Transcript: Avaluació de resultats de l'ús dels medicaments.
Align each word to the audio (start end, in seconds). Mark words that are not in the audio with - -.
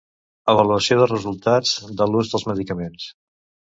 Avaluació 0.53 0.97
de 1.01 1.07
resultats 1.11 1.75
de 2.01 2.09
l'ús 2.15 2.33
dels 2.35 2.47
medicaments. 2.53 3.07